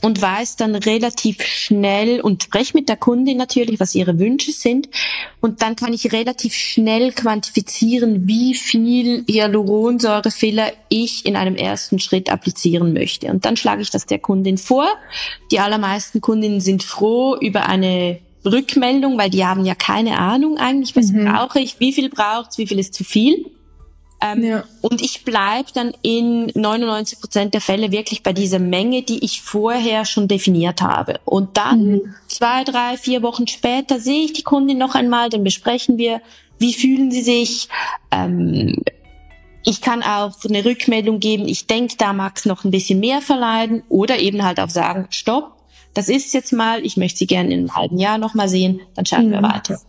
und 0.01 0.21
weiß 0.21 0.55
dann 0.55 0.75
relativ 0.75 1.41
schnell 1.43 2.21
und 2.21 2.43
spreche 2.43 2.73
mit 2.75 2.89
der 2.89 2.97
Kundin 2.97 3.37
natürlich, 3.37 3.79
was 3.79 3.95
ihre 3.95 4.19
Wünsche 4.19 4.51
sind. 4.51 4.89
Und 5.41 5.61
dann 5.61 5.75
kann 5.75 5.93
ich 5.93 6.11
relativ 6.11 6.53
schnell 6.53 7.11
quantifizieren, 7.11 8.27
wie 8.27 8.53
viel 8.53 9.25
Hyaluronsäurefiller 9.27 10.71
ich 10.89 11.25
in 11.25 11.35
einem 11.35 11.55
ersten 11.55 11.99
Schritt 11.99 12.31
applizieren 12.31 12.93
möchte. 12.93 13.27
Und 13.27 13.45
dann 13.45 13.57
schlage 13.57 13.81
ich 13.81 13.89
das 13.89 14.05
der 14.05 14.19
Kundin 14.19 14.57
vor. 14.57 14.87
Die 15.51 15.59
allermeisten 15.59 16.21
Kundinnen 16.21 16.61
sind 16.61 16.83
froh 16.83 17.35
über 17.39 17.67
eine 17.67 18.19
Rückmeldung, 18.51 19.17
weil 19.17 19.29
die 19.29 19.45
haben 19.45 19.65
ja 19.65 19.75
keine 19.75 20.17
Ahnung 20.17 20.57
eigentlich, 20.57 20.95
was 20.95 21.11
mhm. 21.11 21.25
brauche 21.25 21.59
ich, 21.59 21.79
wie 21.79 21.93
viel 21.93 22.09
braucht's, 22.09 22.57
wie 22.57 22.67
viel 22.67 22.79
ist 22.79 22.93
zu 22.93 23.03
viel. 23.03 23.45
Ähm, 24.19 24.43
ja. 24.43 24.63
Und 24.81 25.01
ich 25.01 25.23
bleib 25.25 25.73
dann 25.73 25.93
in 26.01 26.51
99 26.55 27.19
Prozent 27.19 27.53
der 27.53 27.61
Fälle 27.61 27.91
wirklich 27.91 28.23
bei 28.23 28.33
dieser 28.33 28.59
Menge, 28.59 29.03
die 29.03 29.23
ich 29.23 29.41
vorher 29.41 30.05
schon 30.05 30.27
definiert 30.27 30.81
habe. 30.81 31.19
Und 31.23 31.57
dann 31.57 31.91
mhm. 31.91 32.15
zwei, 32.27 32.63
drei, 32.63 32.97
vier 32.97 33.21
Wochen 33.21 33.47
später 33.47 33.99
sehe 33.99 34.25
ich 34.25 34.33
die 34.33 34.43
Kundin 34.43 34.79
noch 34.79 34.95
einmal, 34.95 35.29
dann 35.29 35.43
besprechen 35.43 35.97
wir, 35.97 36.21
wie 36.57 36.73
fühlen 36.73 37.11
sie 37.11 37.21
sich, 37.21 37.69
ähm, 38.11 38.81
ich 39.63 39.81
kann 39.81 40.01
auch 40.01 40.33
eine 40.45 40.65
Rückmeldung 40.65 41.19
geben, 41.19 41.47
ich 41.47 41.67
denke, 41.67 41.95
da 41.97 42.13
mag 42.13 42.37
es 42.37 42.45
noch 42.45 42.63
ein 42.63 42.71
bisschen 42.71 42.99
mehr 42.99 43.21
verleiden 43.21 43.83
oder 43.89 44.17
eben 44.17 44.43
halt 44.43 44.59
auch 44.59 44.69
sagen, 44.69 45.07
stopp, 45.09 45.56
das 45.97 46.09
ist 46.09 46.31
jetzt 46.35 46.53
mal, 46.53 46.85
ich 46.85 46.95
möchte 46.95 47.17
sie 47.17 47.25
gerne 47.25 47.51
in 47.51 47.59
einem 47.59 47.75
halben 47.75 47.97
Jahr 47.97 48.19
nochmal 48.19 48.47
sehen, 48.47 48.81
dann 48.93 49.07
schauen 49.07 49.29
mhm. 49.29 49.31
wir 49.31 49.41
weiter. 49.41 49.81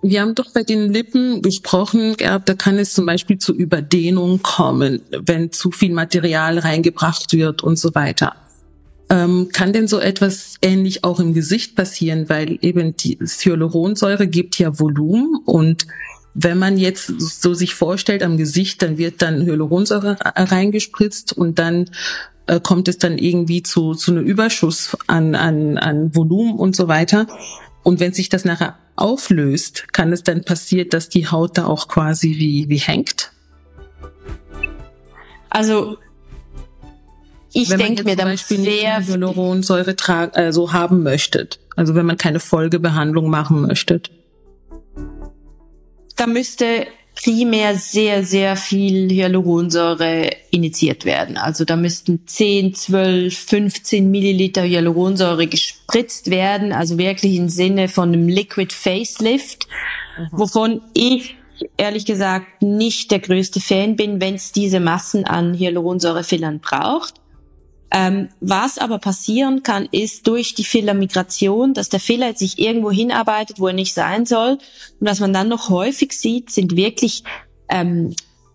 Wir 0.00 0.22
haben 0.22 0.34
doch 0.34 0.52
bei 0.54 0.62
den 0.62 0.90
Lippen 0.90 1.42
gesprochen, 1.42 2.16
gehabt, 2.16 2.48
da 2.48 2.54
kann 2.54 2.78
es 2.78 2.94
zum 2.94 3.04
Beispiel 3.04 3.36
zu 3.36 3.54
Überdehnung 3.54 4.40
kommen, 4.40 5.02
wenn 5.10 5.52
zu 5.52 5.70
viel 5.70 5.92
Material 5.92 6.58
reingebracht 6.58 7.34
wird 7.34 7.62
und 7.62 7.78
so 7.78 7.94
weiter. 7.94 8.34
Ähm, 9.10 9.50
kann 9.52 9.74
denn 9.74 9.86
so 9.86 9.98
etwas 9.98 10.56
ähnlich 10.62 11.04
auch 11.04 11.20
im 11.20 11.34
Gesicht 11.34 11.76
passieren, 11.76 12.30
weil 12.30 12.58
eben 12.62 12.96
die 12.96 13.18
Hyaluronsäure 13.18 14.26
gibt 14.26 14.58
ja 14.58 14.78
Volumen 14.78 15.36
und 15.44 15.86
wenn 16.32 16.58
man 16.58 16.78
jetzt 16.78 17.12
so 17.20 17.54
sich 17.54 17.74
vorstellt 17.74 18.22
am 18.22 18.38
Gesicht, 18.38 18.82
dann 18.82 18.98
wird 18.98 19.22
dann 19.22 19.44
Hyaluronsäure 19.44 20.16
reingespritzt 20.20 21.32
und 21.32 21.58
dann 21.58 21.90
äh, 22.46 22.60
kommt 22.60 22.88
es 22.88 22.98
dann 22.98 23.18
irgendwie 23.18 23.62
zu, 23.62 23.94
zu 23.94 24.12
einem 24.12 24.24
Überschuss 24.24 24.96
an, 25.06 25.34
an, 25.34 25.78
an 25.78 26.14
Volumen 26.14 26.56
und 26.58 26.76
so 26.76 26.88
weiter. 26.88 27.26
Und 27.82 28.00
wenn 28.00 28.12
sich 28.12 28.28
das 28.28 28.44
nachher 28.44 28.78
auflöst, 28.96 29.92
kann 29.92 30.12
es 30.12 30.22
dann 30.22 30.44
passieren, 30.44 30.88
dass 30.90 31.08
die 31.08 31.28
Haut 31.28 31.58
da 31.58 31.66
auch 31.66 31.88
quasi 31.88 32.36
wie, 32.36 32.68
wie 32.68 32.78
hängt? 32.78 33.32
Also 35.50 35.98
ich 37.52 37.68
denke 37.68 38.02
mir, 38.02 38.16
zum 38.16 38.26
Beispiel 38.26 38.60
sehr 38.60 39.06
Hyaluronsäure 39.06 39.94
also 40.34 40.72
haben 40.72 41.02
möchtet. 41.02 41.60
Also 41.76 41.94
wenn 41.94 42.04
man 42.04 42.16
keine 42.16 42.40
Folgebehandlung 42.40 43.30
machen 43.30 43.62
möchte. 43.62 44.00
Da 46.16 46.26
müsste 46.26 46.86
primär 47.14 47.76
sehr, 47.76 48.24
sehr 48.24 48.56
viel 48.56 49.10
Hyaluronsäure 49.10 50.30
initiiert 50.50 51.04
werden. 51.04 51.36
Also 51.36 51.64
da 51.64 51.76
müssten 51.76 52.26
10, 52.26 52.74
12, 52.74 53.36
15 53.36 54.10
Milliliter 54.10 54.62
Hyaluronsäure 54.62 55.46
gespritzt 55.46 56.30
werden, 56.30 56.72
also 56.72 56.98
wirklich 56.98 57.36
im 57.36 57.48
Sinne 57.48 57.88
von 57.88 58.12
einem 58.12 58.28
Liquid 58.28 58.74
Facelift, 58.74 59.68
mhm. 60.18 60.28
wovon 60.32 60.80
ich 60.92 61.36
ehrlich 61.76 62.04
gesagt 62.04 62.62
nicht 62.62 63.10
der 63.10 63.20
größte 63.20 63.60
Fan 63.60 63.96
bin, 63.96 64.20
wenn 64.20 64.34
es 64.34 64.52
diese 64.52 64.80
Massen 64.80 65.24
an 65.24 65.54
Hyaluronsäurefillern 65.54 66.60
braucht. 66.60 67.14
Ähm, 67.96 68.28
was 68.40 68.78
aber 68.78 68.98
passieren 68.98 69.62
kann, 69.62 69.88
ist 69.92 70.26
durch 70.26 70.56
die 70.56 70.64
Fillermigration, 70.64 71.74
dass 71.74 71.90
der 71.90 72.00
Filler 72.00 72.34
sich 72.34 72.58
irgendwo 72.58 72.90
hinarbeitet, 72.90 73.60
wo 73.60 73.68
er 73.68 73.72
nicht 73.72 73.94
sein 73.94 74.26
soll. 74.26 74.58
Und 74.98 75.06
was 75.06 75.20
man 75.20 75.32
dann 75.32 75.46
noch 75.46 75.68
häufig 75.68 76.12
sieht, 76.12 76.50
sind 76.50 76.74
wirklich 76.74 77.22
ähm, 77.68 78.12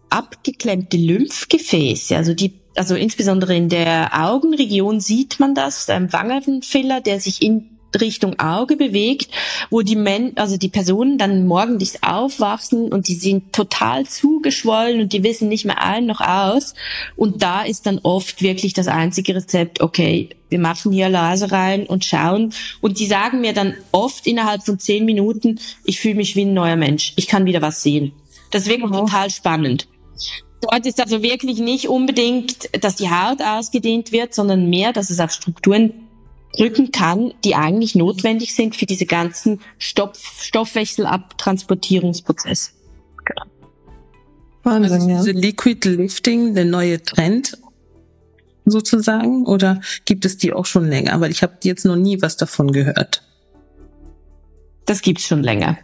abgeklemmte 0.10 0.98
Lymphgefäße. 0.98 2.17
Also 2.17 2.34
die, 2.34 2.60
also 2.75 2.96
insbesondere 2.96 3.55
in 3.55 3.69
der 3.69 4.10
Augenregion 4.13 5.00
sieht 5.00 5.39
man 5.39 5.55
das, 5.55 5.89
ein 5.89 6.12
Wangenfiller, 6.12 7.00
der 7.00 7.22
sich 7.22 7.41
in 7.41 7.78
Richtung 8.00 8.39
Auge 8.39 8.75
bewegt, 8.75 9.29
wo 9.69 9.81
die 9.81 9.96
Men 9.96 10.34
also 10.36 10.58
die 10.58 10.69
Personen 10.69 11.17
dann 11.17 11.48
morgendlich 11.48 12.03
aufwachsen 12.03 12.91
und 12.91 13.08
die 13.08 13.15
sind 13.15 13.53
total 13.53 14.05
zugeschwollen 14.05 15.01
und 15.01 15.13
die 15.13 15.24
wissen 15.24 15.50
nicht 15.50 15.65
mehr 15.65 15.81
ein 15.81 16.05
noch 16.05 16.22
aus. 16.22 16.75
Und 17.15 17.41
da 17.41 17.63
ist 17.63 17.86
dann 17.86 18.00
oft 18.00 18.41
wirklich 18.41 18.74
das 18.74 18.88
einzige 18.88 19.36
Rezept, 19.36 19.81
okay, 19.81 20.29
wir 20.50 20.60
machen 20.60 20.91
hier 20.91 21.10
Laser 21.10 21.51
rein 21.51 21.86
und 21.86 22.05
schauen. 22.05 22.53
Und 22.81 23.00
die 23.00 23.05
sagen 23.05 23.41
mir 23.41 23.53
dann 23.53 23.75
oft 23.91 24.25
innerhalb 24.27 24.63
von 24.63 24.79
zehn 24.79 25.05
Minuten, 25.05 25.60
ich 25.86 26.00
fühle 26.00 26.15
mich 26.15 26.36
wie 26.36 26.46
ein 26.46 26.53
neuer 26.53 26.75
Mensch. 26.75 27.13
Ich 27.15 27.27
kann 27.27 27.46
wieder 27.46 27.62
was 27.62 27.84
sehen. 27.84 28.12
Das 28.51 28.63
ist 28.63 28.69
wirklich 28.69 28.91
oh. 28.91 29.01
total 29.01 29.29
spannend. 29.29 29.88
Dort 30.62 30.86
ist 30.86 31.00
also 31.00 31.22
wirklich 31.22 31.60
nicht 31.60 31.88
unbedingt, 31.88 32.69
dass 32.84 32.98
die 32.98 33.10
Haut 33.10 33.41
ausgedehnt 33.41 34.12
wird, 34.12 34.34
sondern 34.34 34.69
mehr, 34.69 34.91
dass 34.91 35.10
es 35.10 35.19
auf 35.19 35.31
Strukturen 35.31 35.99
drücken 36.58 36.91
kann, 36.91 37.34
die 37.44 37.53
eigentlich 37.56 37.96
notwendig 37.96 38.56
sind 38.56 38.75
für 38.75 38.86
diese 38.86 39.06
ganzen 39.06 39.62
Stoff 39.77 40.18
Stoffwechselabtransportierungsprozesse. 40.41 42.72
Genau. 43.25 43.44
Wahnsinn, 44.63 44.91
also 44.91 45.10
ja. 45.10 45.18
diese 45.18 45.32
Liquid 45.32 45.88
Lifting 45.88 46.56
der 46.56 46.65
neue 46.65 47.02
Trend 47.02 47.58
sozusagen 48.65 49.45
oder 49.45 49.80
gibt 50.06 50.26
es 50.26 50.38
die 50.38 50.54
auch 50.54 50.65
schon 50.65 50.89
länger? 50.89 51.21
Weil 51.21 51.32
ich 51.32 51.43
habe 51.43 51.54
jetzt 51.63 51.86
noch 51.86 51.95
nie 51.95 52.21
was 52.21 52.36
davon 52.38 52.71
gehört. 52.71 53.23
Das 54.86 55.02
gibt's 55.02 55.28
schon 55.28 55.43
länger. 55.43 55.78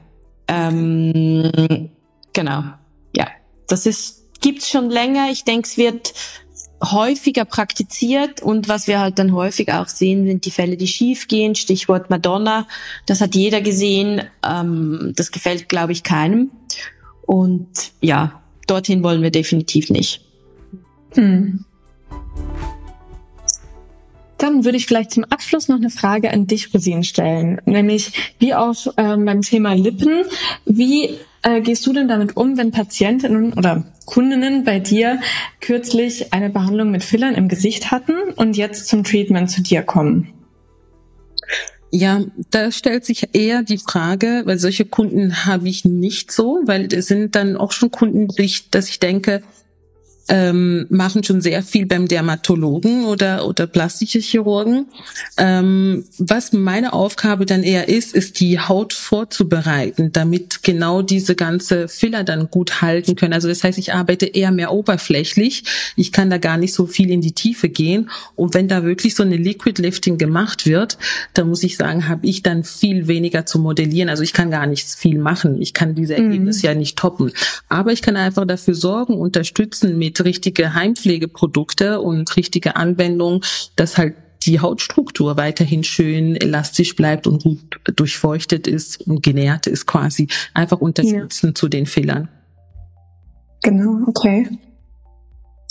Ähm, 0.47 1.89
genau. 2.33 2.63
Ja, 3.15 3.27
das 3.67 3.85
ist 3.85 4.23
gibt's 4.41 4.69
schon 4.69 4.89
länger. 4.89 5.29
Ich 5.31 5.43
denke, 5.43 5.67
es 5.67 5.77
wird 5.77 6.13
häufiger 6.83 7.45
praktiziert 7.45 8.41
und 8.41 8.67
was 8.67 8.87
wir 8.87 8.99
halt 8.99 9.17
dann 9.17 9.33
häufig 9.33 9.71
auch 9.71 9.87
sehen, 9.87 10.25
sind 10.25 10.45
die 10.45 10.51
Fälle, 10.51 10.77
die 10.77 10.87
schief 10.87 11.27
gehen. 11.27 11.55
Stichwort 11.55 12.09
Madonna, 12.09 12.67
das 13.05 13.21
hat 13.21 13.35
jeder 13.35 13.61
gesehen. 13.61 14.23
Ähm, 14.47 15.13
das 15.15 15.31
gefällt, 15.31 15.69
glaube 15.69 15.93
ich, 15.93 16.03
keinem. 16.03 16.51
Und 17.25 17.91
ja, 18.01 18.41
dorthin 18.67 19.03
wollen 19.03 19.21
wir 19.21 19.31
definitiv 19.31 19.89
nicht. 19.89 20.21
Hm. 21.13 21.65
Dann 24.37 24.65
würde 24.65 24.77
ich 24.77 24.85
vielleicht 24.85 25.11
zum 25.11 25.23
Abschluss 25.25 25.67
noch 25.67 25.77
eine 25.77 25.89
Frage 25.89 26.31
an 26.31 26.47
dich, 26.47 26.73
Rosin, 26.73 27.03
stellen. 27.03 27.61
Nämlich, 27.65 28.33
wie 28.39 28.53
auch 28.53 28.75
ähm, 28.97 29.25
beim 29.25 29.41
Thema 29.41 29.73
Lippen, 29.73 30.23
wie 30.65 31.17
äh, 31.43 31.61
gehst 31.61 31.85
du 31.85 31.93
denn 31.93 32.07
damit 32.07 32.35
um, 32.35 32.57
wenn 32.57 32.71
Patientinnen 32.71 33.53
oder 33.53 33.85
Kundinnen 34.05 34.63
bei 34.63 34.79
dir 34.79 35.19
kürzlich 35.61 36.33
eine 36.33 36.49
Behandlung 36.49 36.91
mit 36.91 37.03
Fillern 37.03 37.35
im 37.35 37.47
Gesicht 37.47 37.91
hatten 37.91 38.13
und 38.35 38.57
jetzt 38.57 38.87
zum 38.87 39.03
Treatment 39.03 39.49
zu 39.49 39.61
dir 39.61 39.83
kommen? 39.83 40.33
Ja, 41.91 42.21
da 42.49 42.71
stellt 42.71 43.05
sich 43.05 43.29
eher 43.33 43.63
die 43.63 43.77
Frage, 43.77 44.41
weil 44.45 44.59
solche 44.59 44.85
Kunden 44.85 45.45
habe 45.45 45.69
ich 45.69 45.85
nicht 45.85 46.31
so, 46.31 46.59
weil 46.65 46.93
es 46.93 47.07
sind 47.07 47.35
dann 47.35 47.55
auch 47.55 47.71
schon 47.71 47.89
Kunden, 47.89 48.27
dass 48.71 48.89
ich 48.89 48.99
denke, 48.99 49.43
ähm, 50.27 50.87
machen 50.89 51.23
schon 51.23 51.41
sehr 51.41 51.61
viel 51.61 51.85
beim 51.85 52.07
Dermatologen 52.07 53.05
oder, 53.05 53.47
oder 53.47 53.67
plastische 53.67 54.19
Chirurgen. 54.19 54.87
Ähm, 55.37 56.05
was 56.17 56.51
meine 56.51 56.93
Aufgabe 56.93 57.45
dann 57.45 57.63
eher 57.63 57.89
ist, 57.89 58.15
ist 58.15 58.39
die 58.39 58.59
Haut 58.59 58.93
vorzubereiten, 58.93 60.11
damit 60.11 60.63
genau 60.63 61.03
diese 61.03 61.35
ganze 61.35 61.87
Filler 61.87 62.23
dann 62.23 62.49
gut 62.49 62.81
halten 62.81 63.15
können. 63.15 63.33
Also 63.33 63.47
das 63.47 63.63
heißt, 63.63 63.77
ich 63.77 63.93
arbeite 63.93 64.25
eher 64.25 64.51
mehr 64.51 64.71
oberflächlich. 64.71 65.63
Ich 65.95 66.11
kann 66.11 66.29
da 66.29 66.39
gar 66.39 66.57
nicht 66.57 66.73
so 66.73 66.87
viel 66.87 67.11
in 67.11 67.21
die 67.21 67.33
Tiefe 67.33 67.69
gehen. 67.69 68.09
Und 68.35 68.55
wenn 68.55 68.67
da 68.67 68.83
wirklich 68.83 69.13
so 69.13 69.21
eine 69.21 69.37
Liquid 69.37 69.79
Lifting 69.79 70.17
gemacht 70.17 70.65
wird, 70.65 70.97
dann 71.33 71.49
muss 71.49 71.61
ich 71.61 71.77
sagen, 71.77 72.07
habe 72.07 72.25
ich 72.25 72.41
dann 72.41 72.63
viel 72.63 73.07
weniger 73.07 73.45
zu 73.45 73.59
modellieren. 73.59 74.09
Also 74.09 74.23
ich 74.23 74.33
kann 74.33 74.49
gar 74.49 74.65
nichts 74.65 74.95
viel 74.95 75.19
machen. 75.19 75.61
Ich 75.61 75.73
kann 75.73 75.93
diese 75.93 76.13
mhm. 76.13 76.25
Ergebnisse 76.25 76.65
mhm. 76.65 76.65
ja 76.65 76.73
nicht 76.75 76.97
toppen. 76.97 77.31
Aber 77.69 77.91
ich 77.91 78.01
kann 78.01 78.15
einfach 78.17 78.45
dafür 78.45 78.73
sorgen, 78.73 79.13
unterstützen 79.13 79.99
mit 79.99 80.14
mit 80.15 80.25
richtige 80.25 80.73
Heimpflegeprodukte 80.73 81.99
und 81.99 82.35
richtige 82.37 82.75
Anwendung, 82.75 83.43
dass 83.75 83.97
halt 83.97 84.15
die 84.43 84.59
Hautstruktur 84.59 85.37
weiterhin 85.37 85.83
schön 85.83 86.35
elastisch 86.35 86.95
bleibt 86.95 87.25
und 87.27 87.43
gut 87.43 87.79
durchfeuchtet 87.95 88.67
ist 88.67 89.01
und 89.07 89.23
genährt 89.23 89.67
ist 89.67 89.87
quasi. 89.87 90.27
Einfach 90.53 90.79
unterstützen 90.79 91.47
ja. 91.47 91.55
zu 91.55 91.67
den 91.67 91.85
Fehlern. 91.85 92.29
Genau, 93.63 94.07
okay. 94.07 94.47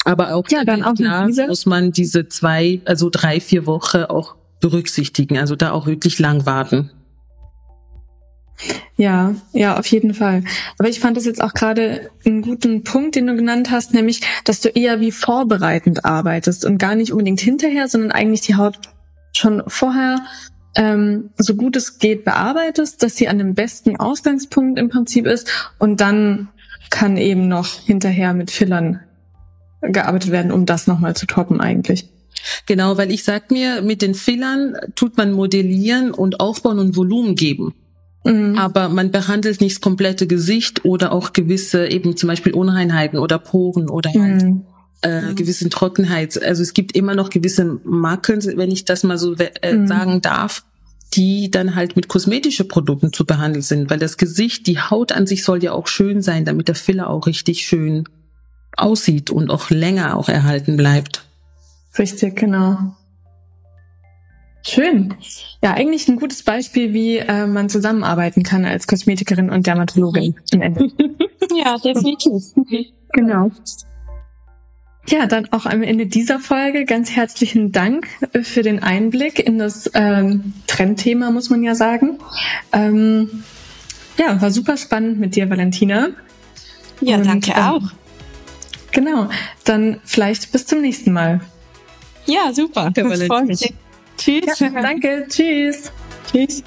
Aber 0.05 0.35
auch, 0.35 0.45
ja, 0.51 0.65
dann 0.65 0.83
auch 0.83 0.95
klar 0.95 1.31
muss 1.47 1.67
man 1.67 1.93
diese 1.93 2.29
zwei, 2.29 2.81
also 2.85 3.09
drei, 3.11 3.41
vier 3.41 3.67
Wochen 3.67 3.99
auch 4.05 4.35
berücksichtigen. 4.61 5.39
Also 5.39 5.57
da 5.57 5.71
auch 5.71 5.87
wirklich 5.87 6.19
lang 6.19 6.45
warten. 6.45 6.91
Ja, 8.97 9.35
ja, 9.53 9.77
auf 9.77 9.87
jeden 9.87 10.15
Fall. 10.15 10.45
Aber 10.79 10.89
ich 10.89 11.01
fand 11.01 11.17
das 11.17 11.25
jetzt 11.25 11.43
auch 11.43 11.55
gerade 11.55 12.11
einen 12.25 12.43
guten 12.43 12.85
Punkt, 12.85 13.17
den 13.17 13.27
du 13.27 13.35
genannt 13.35 13.71
hast, 13.71 13.93
nämlich, 13.93 14.21
dass 14.45 14.61
du 14.61 14.69
eher 14.69 15.01
wie 15.01 15.11
vorbereitend 15.11 16.05
arbeitest 16.05 16.65
und 16.65 16.79
gar 16.79 16.95
nicht 16.95 17.13
unbedingt 17.13 17.41
hinterher, 17.41 17.89
sondern 17.89 18.13
eigentlich 18.13 18.43
die 18.43 18.55
Haut 18.55 18.79
schon 19.33 19.63
vorher 19.67 20.21
ähm, 20.77 21.31
so 21.37 21.55
gut 21.55 21.77
es 21.77 21.99
geht 21.99 22.25
bearbeitest, 22.25 23.03
dass 23.03 23.17
sie 23.17 23.29
an 23.29 23.39
dem 23.39 23.55
besten 23.55 23.97
Ausgangspunkt 23.97 24.79
im 24.79 24.89
Prinzip 24.89 25.27
ist 25.27 25.49
und 25.79 26.01
dann 26.01 26.49
kann 26.91 27.17
eben 27.17 27.49
noch 27.49 27.81
hinterher 27.81 28.35
mit 28.35 28.51
Fillern 28.51 29.01
gearbeitet 29.81 30.31
werden, 30.31 30.53
um 30.53 30.67
das 30.67 30.87
nochmal 30.87 31.15
zu 31.15 31.27
toppen 31.27 31.61
eigentlich. 31.61 32.09
Genau, 32.67 32.97
weil 32.97 33.11
ich 33.11 33.25
sag 33.25 33.51
mir, 33.51 33.83
mit 33.83 34.03
den 34.03 34.15
Fillern 34.15 34.77
tut 34.95 35.17
man 35.17 35.33
modellieren 35.33 36.13
und 36.13 36.41
aufbauen 36.41 36.79
und 36.79 36.97
Volumen 36.97 37.37
geben. 37.37 37.75
Mhm. 38.25 38.59
Aber 38.59 38.89
man 38.89 39.11
behandelt 39.11 39.61
nicht 39.61 39.77
das 39.77 39.81
komplette 39.81 40.27
Gesicht 40.27 40.85
oder 40.85 41.13
auch 41.13 41.33
gewisse 41.33 41.87
eben 41.87 42.17
zum 42.17 42.29
Beispiel 42.29 42.53
Unreinheiten 42.53 43.19
oder 43.19 43.39
Poren 43.39 43.89
oder 43.89 44.11
halt, 44.11 44.43
mhm. 44.43 44.63
äh, 45.03 45.21
mhm. 45.21 45.35
gewissen 45.37 45.71
Trockenheit. 45.71 46.43
Also 46.43 46.63
es 46.63 46.73
gibt 46.73 46.97
immer 46.97 47.15
noch 47.15 47.31
gewisse 47.31 47.81
Makeln, 47.85 48.41
wenn 48.57 48.71
ich 48.71 48.85
das 48.85 49.03
mal 49.05 49.19
so 49.19 49.35
äh, 49.35 49.75
mhm. 49.75 49.87
sagen 49.87 50.23
darf, 50.23 50.65
die 51.13 51.51
dann 51.51 51.75
halt 51.75 51.97
mit 51.97 52.09
kosmetischen 52.09 52.67
Produkten 52.67 53.13
zu 53.13 53.25
behandeln 53.25 53.63
sind, 53.63 53.91
weil 53.91 53.99
das 53.99 54.17
Gesicht, 54.17 54.67
die 54.67 54.81
Haut 54.81 55.13
an 55.13 55.27
sich 55.27 55.45
soll 55.45 55.63
ja 55.63 55.73
auch 55.73 55.87
schön 55.87 56.23
sein, 56.23 56.45
damit 56.45 56.69
der 56.69 56.75
Filler 56.75 57.09
auch 57.09 57.27
richtig 57.27 57.67
schön 57.67 58.05
aussieht 58.77 59.31
und 59.31 59.51
auch 59.51 59.71
länger 59.71 60.17
auch 60.17 60.29
erhalten 60.29 60.77
bleibt. 60.77 61.25
Richtig, 61.97 62.37
genau. 62.37 62.97
Schön. 64.67 65.15
Ja, 65.63 65.75
eigentlich 65.75 66.09
ein 66.09 66.17
gutes 66.17 66.43
Beispiel, 66.43 66.95
wie 66.95 67.19
äh, 67.19 67.47
man 67.47 67.69
zusammenarbeiten 67.69 68.43
kann 68.43 68.65
als 68.65 68.87
Kosmetikerin 68.87 69.51
und 69.51 69.67
Dermatologin 69.67 70.37
am 70.53 70.63
Ende. 70.63 70.91
ja, 71.55 71.77
definitiv. 71.79 72.43
Genau. 73.13 73.51
Ja, 75.07 75.27
dann 75.27 75.53
auch 75.53 75.67
am 75.67 75.83
Ende 75.83 76.07
dieser 76.07 76.41
Folge 76.41 76.87
ganz 76.87 77.11
herzlichen 77.11 77.73
Dank 77.73 78.09
für 78.43 78.63
den 78.63 78.83
Einblick 78.83 79.39
in 79.39 79.59
das 79.59 79.91
ähm, 79.93 80.55
Trendthema, 80.67 81.31
muss 81.31 81.51
man 81.51 81.63
ja 81.63 81.75
sagen. 81.75 82.19
Ähm, 82.73 83.45
ja, 84.19 84.41
war 84.41 84.51
super 84.51 84.79
spannend 84.79 85.21
mit 85.21 85.37
dir, 85.37 85.51
Valentina. 85.51 86.09
Ja, 87.03 87.19
Und, 87.19 87.27
danke 87.27 87.51
ähm, 87.51 87.63
auch. 87.63 87.83
Genau, 88.93 89.29
dann 89.65 90.01
vielleicht 90.05 90.53
bis 90.53 90.67
zum 90.67 90.81
nächsten 90.81 91.13
Mal. 91.13 91.41
Ja, 92.25 92.53
super. 92.55 92.91
Tschüss. 94.17 94.59
Ja, 94.59 94.71
danke. 94.71 95.27
Tschüss. 95.29 95.93
Tschüss. 96.31 96.63